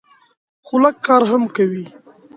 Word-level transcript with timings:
خو 0.65 0.75
لږ 0.83 0.95
کار 1.07 1.21
هم 1.31 1.43
کوي. 1.55 1.85